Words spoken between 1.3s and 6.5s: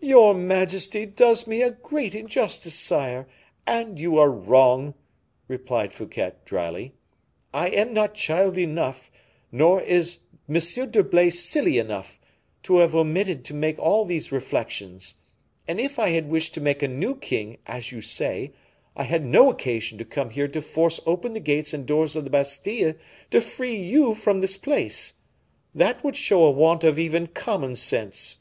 me a great injustice, sire; and you are wrong," replied Fouquet,